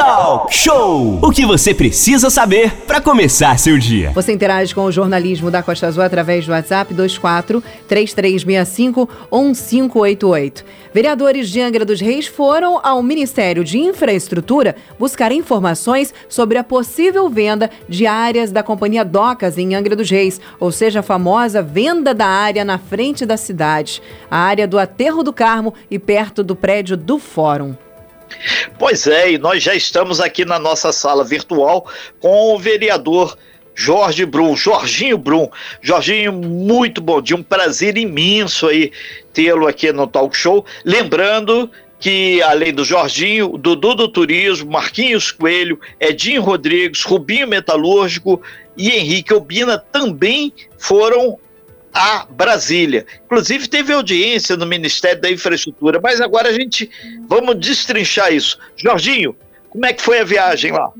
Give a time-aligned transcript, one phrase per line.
[0.00, 1.18] Talk Show!
[1.20, 4.10] O que você precisa saber para começar seu dia.
[4.12, 10.64] Você interage com o jornalismo da Costa Azul através do WhatsApp 24 3365 1588.
[10.94, 17.28] Vereadores de Angra dos Reis foram ao Ministério de Infraestrutura buscar informações sobre a possível
[17.28, 22.14] venda de áreas da Companhia Docas em Angra dos Reis, ou seja, a famosa venda
[22.14, 26.56] da área na frente da cidade, a área do Aterro do Carmo e perto do
[26.56, 27.76] prédio do Fórum.
[28.78, 31.86] Pois é, e nós já estamos aqui na nossa sala virtual
[32.20, 33.36] com o vereador
[33.74, 35.48] Jorge Brum, Jorginho Brum.
[35.80, 38.92] Jorginho, muito bom dia, um prazer imenso aí
[39.32, 40.64] tê-lo aqui no Talk Show.
[40.84, 48.40] Lembrando que, além do Jorginho, Dudu do Turismo, Marquinhos Coelho, Edinho Rodrigues, Rubinho Metalúrgico
[48.76, 51.38] e Henrique Obina também foram
[51.92, 53.06] a Brasília.
[53.26, 56.90] Inclusive teve audiência no Ministério da Infraestrutura, mas agora a gente
[57.28, 58.58] vamos destrinchar isso.
[58.76, 59.34] Jorginho,
[59.68, 60.90] como é que foi a viagem lá?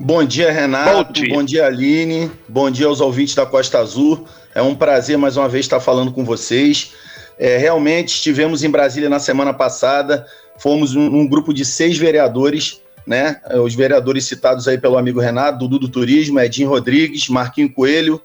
[0.00, 1.04] Bom dia, Renato.
[1.04, 1.34] Bom dia.
[1.34, 2.30] Bom dia, Aline.
[2.48, 4.26] Bom dia aos ouvintes da Costa Azul.
[4.54, 6.92] É um prazer mais uma vez estar falando com vocês.
[7.38, 10.26] É, realmente estivemos em Brasília na semana passada.
[10.56, 13.40] Fomos um, um, grupo de seis vereadores, né?
[13.64, 18.20] Os vereadores citados aí pelo amigo Renato, Dudu do Turismo, Edinho Rodrigues, Marquinho Coelho,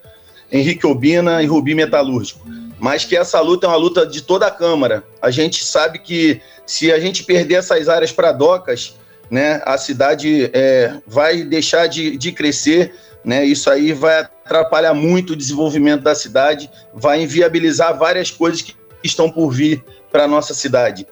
[0.53, 2.47] Henrique Obina e Rubi Metalúrgico.
[2.79, 5.03] Mas que essa luta é uma luta de toda a Câmara.
[5.19, 8.95] A gente sabe que se a gente perder essas áreas para docas,
[9.31, 12.93] né, a cidade é, vai deixar de, de crescer,
[13.23, 18.75] né, isso aí vai atrapalhar muito o desenvolvimento da cidade, vai inviabilizar várias coisas que
[19.03, 21.07] estão por vir para a nossa cidade.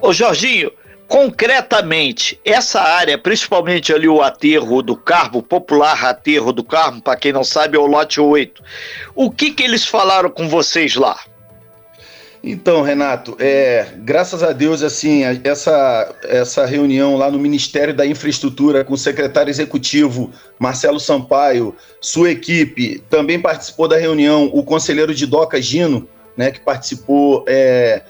[0.00, 0.72] Ô Jorginho,
[1.08, 7.32] concretamente, essa área, principalmente ali o aterro do Carmo, popular aterro do Carmo, para quem
[7.32, 8.62] não sabe, é o lote 8.
[9.14, 11.18] O que, que eles falaram com vocês lá?
[12.44, 18.84] Então, Renato, é, graças a Deus, assim, essa, essa reunião lá no Ministério da Infraestrutura
[18.84, 25.24] com o secretário executivo Marcelo Sampaio, sua equipe, também participou da reunião o conselheiro de
[25.24, 28.02] DOCA Gino, né, que participou é,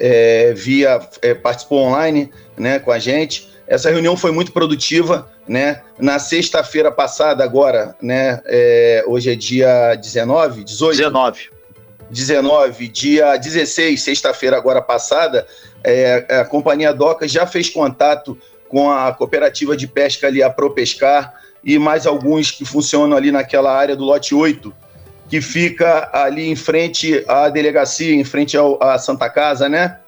[0.00, 3.50] é, via é, participou online né, com a gente.
[3.66, 5.82] Essa reunião foi muito produtiva, né?
[5.96, 8.40] Na sexta-feira passada, agora, né?
[8.46, 10.96] É, hoje é dia 19, 18?
[10.96, 11.50] 19.
[12.10, 15.46] 19, dia 16, sexta-feira agora passada,
[15.84, 18.36] é, a Companhia Doca já fez contato
[18.68, 23.72] com a cooperativa de pesca ali, a ProPescar, e mais alguns que funcionam ali naquela
[23.72, 24.74] área do lote 8,
[25.30, 29.98] que fica ali em frente à delegacia, em frente ao, à Santa Casa, né?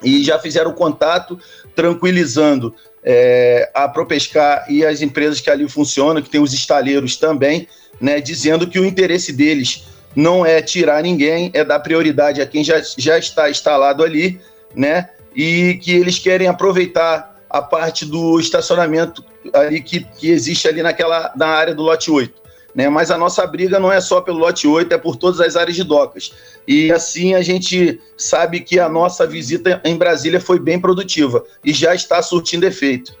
[0.00, 1.36] E já fizeram contato,
[1.74, 7.66] tranquilizando é, a Propescar e as empresas que ali funcionam, que tem os estaleiros também,
[8.00, 8.20] né?
[8.20, 9.84] Dizendo que o interesse deles
[10.14, 14.40] não é tirar ninguém, é dar prioridade a quem já, já está instalado ali,
[14.76, 15.08] né?
[15.34, 21.32] E que eles querem aproveitar a parte do estacionamento ali que, que existe ali naquela
[21.34, 22.41] na área do lote 8
[22.74, 22.88] né?
[22.88, 25.76] Mas a nossa briga não é só pelo lote 8, é por todas as áreas
[25.76, 26.32] de docas.
[26.66, 31.72] E assim a gente sabe que a nossa visita em Brasília foi bem produtiva e
[31.72, 33.14] já está surtindo efeito.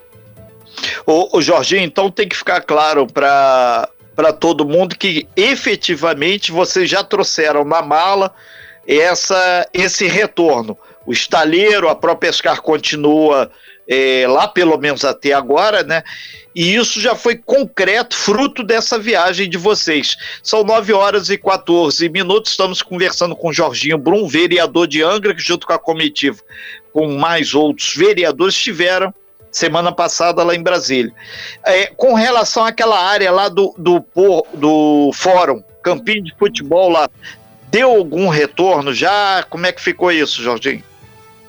[1.06, 6.88] O, o Jorginho, então tem que ficar claro para para todo mundo que efetivamente vocês
[6.88, 8.30] já trouxeram na mala
[8.86, 10.76] essa esse retorno.
[11.06, 13.50] O estaleiro, a própria Escar continua
[13.92, 16.02] é, lá pelo menos até agora, né?
[16.54, 20.16] E isso já foi concreto, fruto dessa viagem de vocês.
[20.42, 22.52] São 9 horas e 14 minutos.
[22.52, 26.38] Estamos conversando com Jorginho Brum, vereador de Angra, que junto com a comitiva,
[26.92, 29.14] com mais outros vereadores, estiveram
[29.50, 31.12] semana passada lá em Brasília.
[31.64, 34.04] É, com relação àquela área lá do, do,
[34.54, 37.10] do fórum, campinho de futebol lá,
[37.70, 39.42] deu algum retorno já?
[39.48, 40.91] Como é que ficou isso, Jorginho?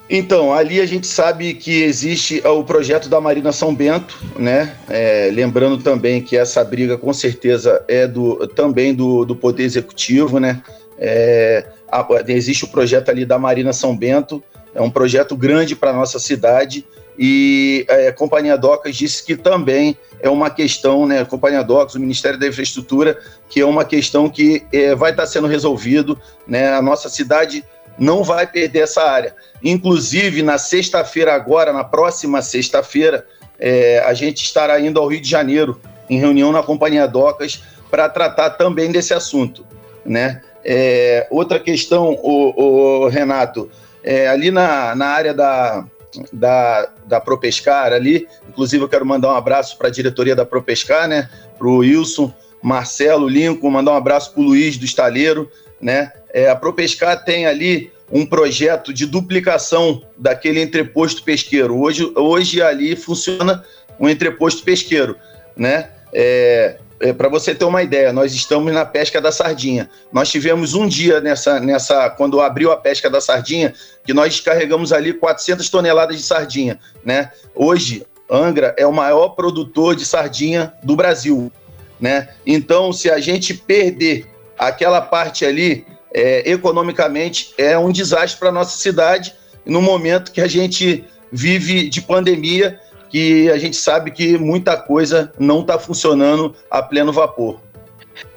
[0.09, 4.75] Então, ali a gente sabe que existe o projeto da Marina São Bento, né?
[4.90, 10.40] É, lembrando também que essa briga com certeza é do, também do, do Poder Executivo,
[10.40, 10.62] né?
[10.97, 14.44] É, a, existe o projeto ali da Marina São Bento,
[14.75, 16.86] é um projeto grande para a nossa cidade
[17.18, 21.22] e é, a Companhia Docas disse que também é uma questão, né?
[21.22, 23.18] A Companhia Docas, o Ministério da Infraestrutura,
[23.50, 26.74] que é uma questão que é, vai estar sendo resolvido, né?
[26.74, 27.63] A nossa cidade
[27.98, 29.36] não vai perder essa área.
[29.63, 33.25] Inclusive, na sexta-feira, agora, na próxima sexta-feira,
[33.60, 35.80] é, a gente estará indo ao Rio de Janeiro,
[36.10, 39.66] em reunião na Companhia Docas, para tratar também desse assunto.
[40.06, 40.42] Né?
[40.66, 43.69] É, outra questão, o, o Renato,
[44.04, 45.86] é, ali na, na área da,
[46.31, 51.07] da, da Propescar, ali, inclusive eu quero mandar um abraço para a diretoria da Propescar,
[51.07, 51.30] né?
[51.57, 55.51] para o Wilson, Marcelo, Lincoln, mandar um abraço para o Luiz do Estaleiro,
[55.81, 56.13] né?
[56.33, 61.80] É, a Propescar tem ali um projeto de duplicação daquele entreposto pesqueiro.
[61.80, 63.63] Hoje, hoje ali funciona
[64.00, 65.15] um entreposto pesqueiro,
[65.56, 65.89] né?
[66.12, 69.89] É, é, para você ter uma ideia, nós estamos na pesca da sardinha.
[70.12, 73.74] Nós tivemos um dia nessa, nessa, quando abriu a pesca da sardinha,
[74.06, 77.31] que nós descarregamos ali 400 toneladas de sardinha, né?
[77.53, 81.51] Hoje, Angra é o maior produtor de sardinha do Brasil,
[82.00, 82.29] né?
[82.45, 84.25] Então, se a gente perder
[84.57, 89.33] aquela parte ali, é, economicamente é um desastre para nossa cidade
[89.65, 92.80] no momento que a gente vive de pandemia,
[93.10, 97.60] que a gente sabe que muita coisa não está funcionando a pleno vapor.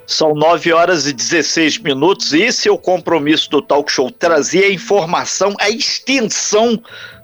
[0.07, 2.33] São 9 horas e 16 minutos.
[2.33, 6.81] Esse é o compromisso do Talk Show: trazer a informação, a extensão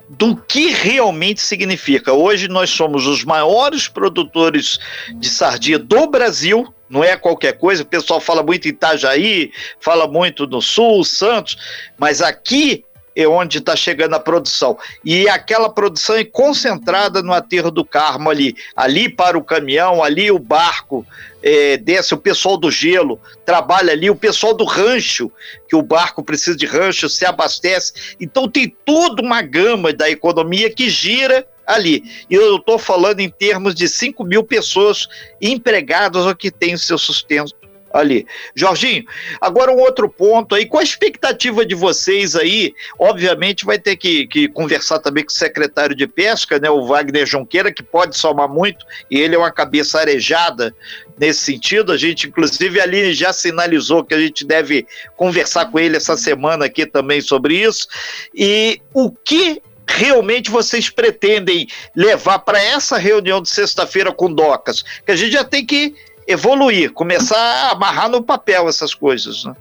[0.09, 2.13] do que realmente significa.
[2.13, 4.79] Hoje nós somos os maiores produtores
[5.15, 7.81] de sardinha do Brasil, não é qualquer coisa.
[7.81, 11.57] O pessoal fala muito em Itajaí, fala muito no Sul, Santos,
[11.97, 12.85] mas aqui
[13.15, 14.77] é onde está chegando a produção.
[15.03, 18.55] E aquela produção é concentrada no aterro do Carmo ali.
[18.75, 21.05] Ali para o caminhão, ali o barco
[21.41, 25.31] é, desce, o pessoal do gelo trabalha ali, o pessoal do rancho,
[25.67, 28.15] que o barco precisa de rancho, se abastece.
[28.19, 32.03] Então tem toda uma gama da economia que gira ali.
[32.29, 35.07] E eu estou falando em termos de 5 mil pessoas
[35.41, 37.53] empregadas ou que têm o seu sustento
[37.93, 38.25] ali.
[38.55, 39.05] Jorginho,
[39.39, 42.73] agora um outro ponto aí, qual a expectativa de vocês aí?
[42.97, 47.25] Obviamente vai ter que, que conversar também com o secretário de Pesca, né, o Wagner
[47.25, 50.75] Jonqueira, que pode somar muito, e ele é uma cabeça arejada
[51.17, 51.91] nesse sentido.
[51.91, 56.65] A gente, inclusive, ali já sinalizou que a gente deve conversar com ele essa semana
[56.65, 57.87] aqui também sobre isso.
[58.33, 59.61] E o que
[59.95, 64.83] realmente vocês pretendem levar para essa reunião de sexta-feira com docas?
[65.05, 65.95] Que a gente já tem que
[66.27, 69.55] evoluir, começar a amarrar no papel essas coisas, né?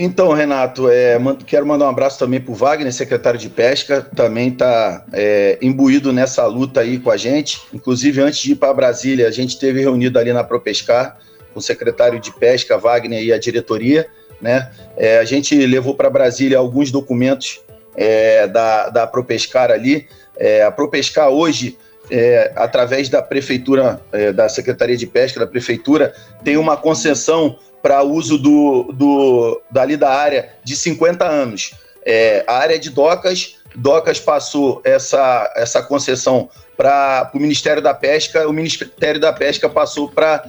[0.00, 4.48] Então, Renato, é, quero mandar um abraço também para o Wagner, secretário de Pesca, também
[4.48, 7.60] está é, imbuído nessa luta aí com a gente.
[7.74, 11.18] Inclusive, antes de ir para Brasília, a gente esteve reunido ali na ProPescar,
[11.52, 14.06] com o secretário de Pesca, Wagner, e a diretoria.
[14.40, 14.70] Né?
[14.96, 17.60] É, a gente levou para Brasília alguns documentos
[17.98, 20.08] é, da, da ProPescar ali.
[20.36, 21.76] É, a ProPescar hoje
[22.10, 26.14] é, através da prefeitura, é, da Secretaria de Pesca da prefeitura,
[26.44, 31.72] tem uma concessão para uso do, do, dali da área de 50 anos.
[32.04, 38.48] É, a área de docas, docas passou essa, essa concessão para o Ministério da Pesca,
[38.48, 40.48] o Ministério da Pesca passou para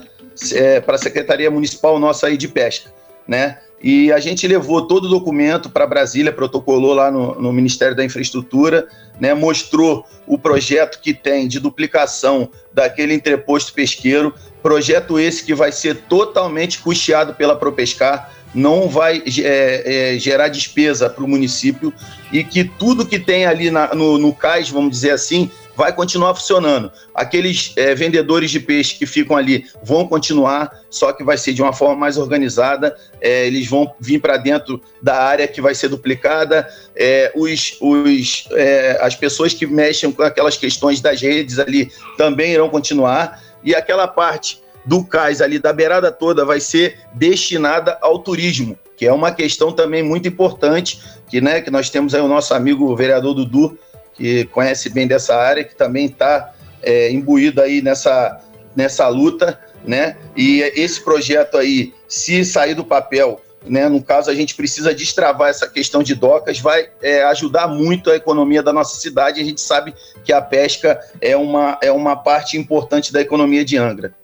[0.54, 2.90] é, a Secretaria Municipal nossa aí de Pesca,
[3.30, 3.58] né?
[3.80, 8.04] E a gente levou todo o documento para Brasília, protocolou lá no, no, Ministério da
[8.04, 8.88] Infraestrutura,
[9.20, 15.70] né, mostrou o projeto que tem de duplicação daquele entreposto pesqueiro, projeto esse que vai
[15.70, 21.94] ser totalmente custeado pela Propescar, não vai é, é, gerar despesa para o município
[22.32, 25.48] e que tudo que tem ali na, no, no cais, vamos dizer assim,
[25.80, 26.92] vai continuar funcionando.
[27.14, 31.62] Aqueles é, vendedores de peixe que ficam ali vão continuar, só que vai ser de
[31.62, 32.94] uma forma mais organizada.
[33.18, 36.68] É, eles vão vir para dentro da área que vai ser duplicada.
[36.94, 42.52] É, os, os, é, as pessoas que mexem com aquelas questões das redes ali também
[42.52, 43.42] irão continuar.
[43.64, 49.06] E aquela parte do cais ali da beirada toda vai ser destinada ao turismo, que
[49.06, 52.84] é uma questão também muito importante, que, né, que nós temos aí o nosso amigo
[52.84, 53.78] o vereador Dudu,
[54.20, 56.52] que conhece bem dessa área, que também está
[56.82, 58.38] é, imbuído aí nessa,
[58.76, 60.18] nessa luta, né?
[60.36, 65.48] E esse projeto aí, se sair do papel, né, no caso a gente precisa destravar
[65.48, 69.40] essa questão de docas, vai é, ajudar muito a economia da nossa cidade.
[69.40, 73.78] A gente sabe que a pesca é uma, é uma parte importante da economia de
[73.78, 74.14] Angra.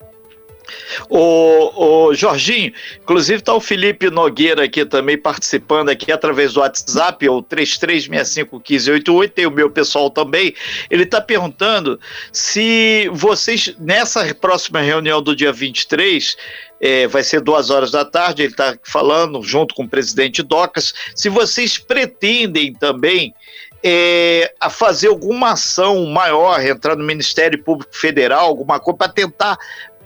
[1.08, 7.28] O, o Jorginho, inclusive está o Felipe Nogueira aqui também participando aqui através do WhatsApp,
[7.28, 10.54] o 33651588, tem o meu pessoal também.
[10.90, 12.00] Ele está perguntando
[12.32, 16.36] se vocês, nessa próxima reunião do dia 23,
[16.80, 20.92] é, vai ser duas horas da tarde, ele está falando junto com o presidente Docas,
[21.14, 23.34] se vocês pretendem também
[23.82, 29.56] é, a fazer alguma ação maior, entrar no Ministério Público Federal, alguma coisa, para tentar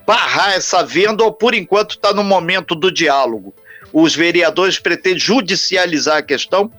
[0.07, 3.55] barrar essa venda ou por enquanto está no momento do diálogo?
[3.93, 6.71] Os vereadores pretendem judicializar a questão?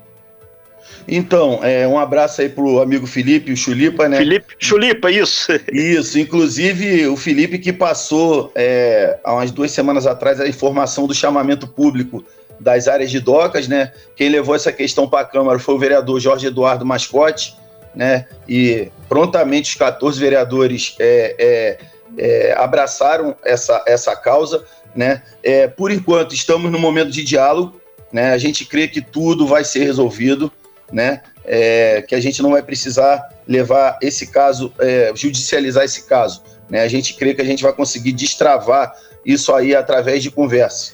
[1.07, 4.17] Então, é, um abraço aí pro amigo Felipe, o Chulipa, né?
[4.17, 5.51] Felipe, Chulipa, isso.
[5.71, 11.13] Isso, inclusive o Felipe que passou é, há umas duas semanas atrás a informação do
[11.13, 12.23] chamamento público
[12.59, 13.91] das áreas de docas, né?
[14.15, 17.55] Quem levou essa questão para a Câmara foi o vereador Jorge Eduardo Mascote,
[17.95, 18.27] né?
[18.47, 21.77] E prontamente os 14 vereadores é, é
[22.17, 24.63] é, abraçaram essa, essa causa.
[24.95, 25.21] Né?
[25.43, 27.79] É, por enquanto, estamos no momento de diálogo.
[28.11, 28.31] Né?
[28.31, 30.51] A gente crê que tudo vai ser resolvido.
[30.91, 31.21] né?
[31.43, 36.43] É, que a gente não vai precisar levar esse caso, é, judicializar esse caso.
[36.69, 36.81] Né?
[36.81, 38.93] A gente crê que a gente vai conseguir destravar
[39.25, 40.93] isso aí através de conversa.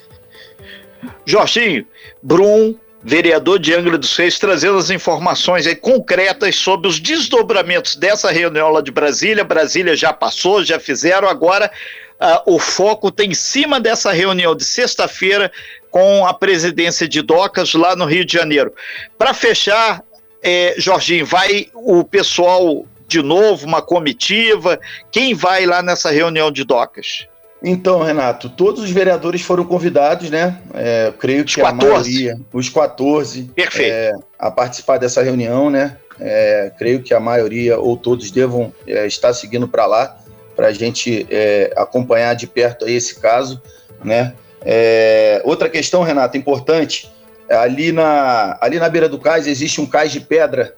[1.26, 1.86] Jorginho,
[2.22, 8.70] Brum, vereador de Angra dos Reis, trazendo as informações concretas sobre os desdobramentos dessa reunião
[8.70, 9.44] lá de Brasília.
[9.44, 11.72] Brasília já passou, já fizeram, agora
[12.20, 15.52] uh, o foco tem em cima dessa reunião de sexta-feira
[15.90, 18.74] com a presidência de Docas lá no Rio de Janeiro.
[19.18, 20.04] Para fechar,
[20.42, 24.80] é, Jorginho, vai o pessoal de novo, uma comitiva?
[25.12, 27.26] Quem vai lá nessa reunião de Docas?
[27.62, 30.62] Então, Renato, todos os vereadores foram convidados, né?
[30.74, 35.98] É, creio que a maioria, os 14, é, a participar dessa reunião, né?
[36.20, 40.18] É, creio que a maioria ou todos devam é, estar seguindo para lá,
[40.56, 43.62] para a gente é, acompanhar de perto aí esse caso,
[44.04, 44.34] né?
[44.64, 47.12] É, outra questão, Renato, importante,
[47.50, 50.76] ali na, ali na beira do cais existe um cais de pedra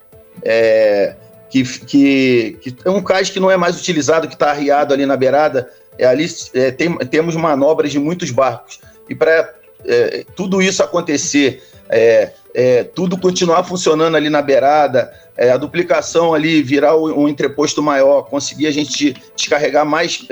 [1.49, 5.05] que, que, que é um cais que não é mais utilizado, que está arriado ali
[5.05, 5.69] na beirada,
[6.05, 8.79] ali é, tem, temos manobras de muitos barcos.
[9.09, 9.53] E para
[9.85, 16.33] é, tudo isso acontecer, é, é, tudo continuar funcionando ali na beirada, é, a duplicação
[16.33, 20.27] ali virar um entreposto maior, conseguir a gente descarregar mais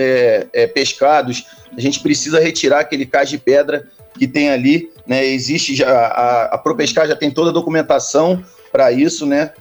[0.73, 1.45] pescados,
[1.75, 5.25] a gente precisa retirar aquele cais de pedra que tem ali, né?
[5.25, 9.51] Existe já a, a Propescar já tem toda a documentação para isso, né?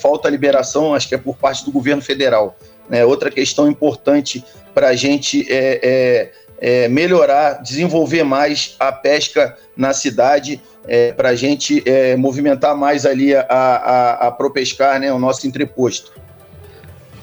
[0.00, 2.56] falta a liberação, acho que é por parte do governo federal.
[2.88, 3.04] Né?
[3.04, 6.30] Outra questão importante para a gente é, é,
[6.60, 13.04] é, melhorar, desenvolver mais a pesca na cidade, é, para a gente é, movimentar mais
[13.04, 16.12] ali a, a, a Propescar, né, o nosso entreposto.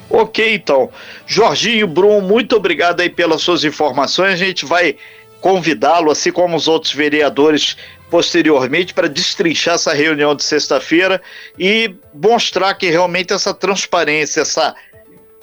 [0.08, 0.88] Ok, então.
[1.26, 4.34] Jorginho Brum, muito obrigado aí pelas suas informações.
[4.34, 4.96] A gente vai
[5.40, 7.76] convidá-lo, assim como os outros vereadores,
[8.08, 11.20] posteriormente, para destrinchar essa reunião de sexta-feira
[11.58, 14.74] e mostrar que realmente essa transparência, essa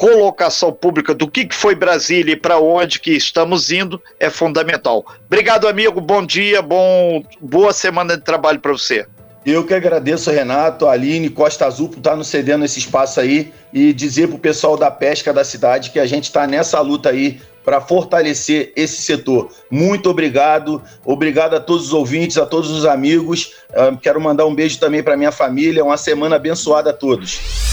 [0.03, 5.05] colocação pública do que, foi Brasília e para onde que estamos indo é fundamental.
[5.27, 6.01] Obrigado, amigo.
[6.01, 9.05] Bom dia, bom, boa semana de trabalho para você.
[9.45, 13.93] Eu que agradeço, Renato, Aline, Costa Azul, por estar nos cedendo esse espaço aí e
[13.93, 17.39] dizer para o pessoal da pesca da cidade que a gente está nessa luta aí
[17.63, 19.53] para fortalecer esse setor.
[19.72, 23.53] Muito obrigado, obrigado a todos os ouvintes, a todos os amigos.
[23.69, 25.81] Uh, quero mandar um beijo também para minha família.
[25.81, 27.72] Uma semana abençoada a todos.